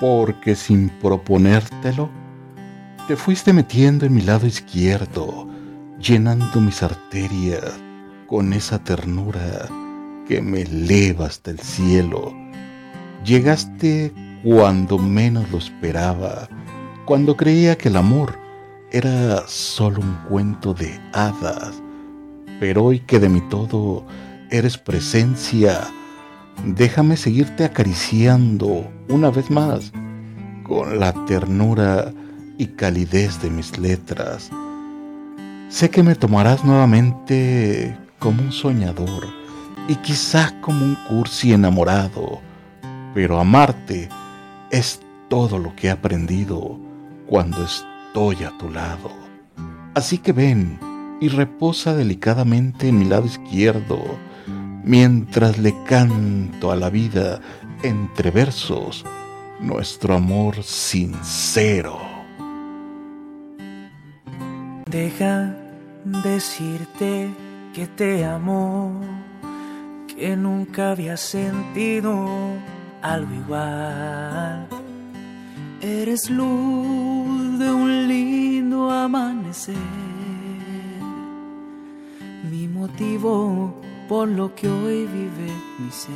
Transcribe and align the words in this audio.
porque 0.00 0.54
sin 0.54 0.88
proponértelo, 0.88 2.10
te 3.08 3.16
fuiste 3.16 3.52
metiendo 3.52 4.06
en 4.06 4.14
mi 4.14 4.22
lado 4.22 4.46
izquierdo, 4.46 5.48
llenando 6.00 6.60
mis 6.60 6.82
arterias 6.82 7.72
con 8.26 8.52
esa 8.52 8.82
ternura 8.82 9.68
que 10.26 10.42
me 10.42 10.62
eleva 10.62 11.26
hasta 11.26 11.50
el 11.50 11.60
cielo. 11.60 12.34
Llegaste 13.24 14.12
cuando 14.42 14.98
menos 14.98 15.50
lo 15.50 15.58
esperaba, 15.58 16.48
cuando 17.04 17.36
creía 17.36 17.78
que 17.78 17.88
el 17.88 17.96
amor 17.96 18.38
era 18.90 19.46
solo 19.46 20.00
un 20.00 20.16
cuento 20.28 20.74
de 20.74 21.00
hadas, 21.12 21.82
pero 22.60 22.84
hoy 22.84 23.00
que 23.00 23.18
de 23.18 23.28
mi 23.28 23.40
todo 23.42 24.06
eres 24.50 24.78
presencia, 24.78 25.80
déjame 26.64 27.16
seguirte 27.16 27.64
acariciando 27.64 28.88
una 29.08 29.30
vez 29.30 29.50
más 29.50 29.92
con 30.64 30.98
la 30.98 31.12
ternura 31.26 32.12
y 32.58 32.66
calidez 32.68 33.40
de 33.42 33.50
mis 33.50 33.78
letras. 33.78 34.50
Sé 35.68 35.90
que 35.90 36.02
me 36.02 36.14
tomarás 36.14 36.64
nuevamente 36.64 37.96
como 38.18 38.42
un 38.42 38.52
soñador 38.52 39.26
y 39.88 39.96
quizá 39.96 40.60
como 40.60 40.84
un 40.84 40.96
cursi 41.08 41.52
enamorado, 41.52 42.40
pero 43.14 43.38
amarte 43.38 44.08
es 44.70 45.00
todo 45.28 45.58
lo 45.58 45.74
que 45.76 45.88
he 45.88 45.90
aprendido 45.90 46.78
cuando 47.26 47.64
estoy 47.64 48.44
a 48.44 48.56
tu 48.58 48.70
lado. 48.70 49.10
Así 49.94 50.18
que 50.18 50.32
ven 50.32 50.78
y 51.20 51.28
reposa 51.28 51.94
delicadamente 51.94 52.88
en 52.88 52.98
mi 52.98 53.04
lado 53.04 53.26
izquierdo, 53.26 54.02
mientras 54.86 55.58
le 55.58 55.74
canto 55.84 56.70
a 56.70 56.76
la 56.76 56.88
vida 56.90 57.40
entre 57.82 58.30
versos 58.30 59.04
nuestro 59.60 60.14
amor 60.14 60.62
sincero. 60.62 61.98
Deja 64.88 65.56
decirte 66.04 67.28
que 67.74 67.88
te 67.88 68.24
amo, 68.24 69.00
que 70.06 70.36
nunca 70.36 70.92
había 70.92 71.16
sentido 71.16 72.28
algo 73.02 73.34
igual. 73.34 74.68
Eres 75.80 76.30
luz 76.30 77.58
de 77.58 77.72
un 77.72 78.06
lindo 78.06 78.90
amanecer, 78.90 79.74
mi 82.48 82.68
motivo 82.68 83.85
por 84.08 84.28
lo 84.28 84.54
que 84.54 84.68
hoy 84.68 85.06
vive 85.06 85.52
mi 85.78 85.90
ser. 85.90 86.12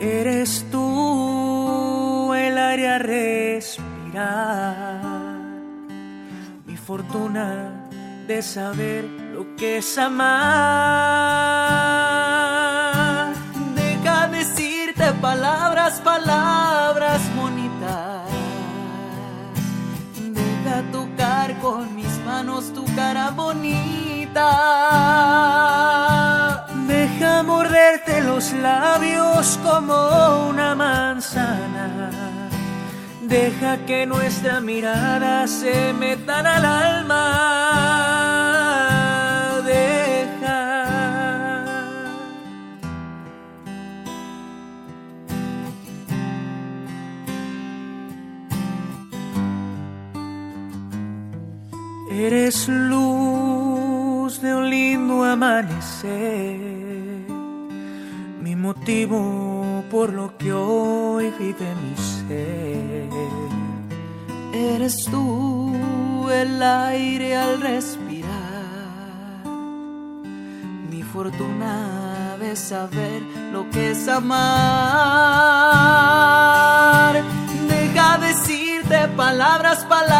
Eres 0.00 0.66
tú 0.70 2.34
el 2.34 2.58
aire 2.58 2.88
a 2.88 2.98
respirar, 2.98 4.20
mi 6.66 6.76
fortuna 6.76 7.88
de 8.26 8.42
saber 8.42 9.04
lo 9.04 9.56
que 9.56 9.78
es 9.78 9.96
amar. 9.96 10.34
Deja 13.74 14.28
decirte 14.28 15.12
palabras, 15.20 16.00
palabras 16.00 17.22
bonitas. 17.36 18.28
Deja 20.34 20.82
tocar 20.92 21.58
con 21.60 21.94
mis 21.96 22.18
manos 22.26 22.72
tu 22.74 22.84
cara 22.94 23.30
bonita. 23.30 24.23
Deja 26.88 27.42
morderte 27.44 28.20
los 28.22 28.52
labios 28.52 29.58
como 29.62 30.48
una 30.48 30.74
manzana. 30.74 32.10
Deja 33.22 33.78
que 33.86 34.06
nuestra 34.06 34.60
mirada 34.60 35.46
se 35.46 35.92
metan 35.92 36.46
al 36.46 36.64
alma. 36.64 37.22
Deja. 39.64 40.84
Eres 52.10 52.68
de 54.24 54.54
un 54.54 54.70
lindo 54.70 55.22
amanecer, 55.22 56.58
mi 58.40 58.56
motivo 58.56 59.84
por 59.90 60.14
lo 60.14 60.38
que 60.38 60.50
hoy 60.50 61.30
vive 61.38 61.74
mi 61.82 61.94
ser. 61.94 63.10
Eres 64.54 65.04
tú 65.10 65.76
el 66.32 66.62
aire 66.62 67.36
al 67.36 67.60
respirar, 67.60 69.44
mi 70.90 71.02
fortuna 71.02 72.38
de 72.40 72.56
saber 72.56 73.20
lo 73.52 73.68
que 73.68 73.90
es 73.90 74.08
amar. 74.08 74.34
Deja 77.68 78.16
decirte 78.16 79.06
palabras, 79.08 79.84
palabras 79.84 80.13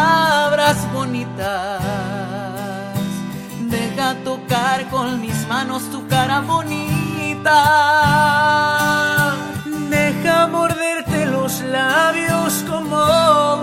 Deja 9.91 10.47
morderte 10.47 11.27
los 11.27 11.61
labios 11.61 12.65
como 12.69 12.97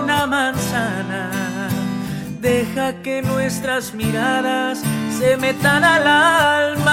una 0.00 0.26
manzana. 0.26 1.28
Deja 2.40 3.02
que 3.02 3.22
nuestras 3.22 3.92
miradas 3.94 4.80
se 5.18 5.36
metan 5.36 5.82
al 5.82 6.06
alma. 6.06 6.91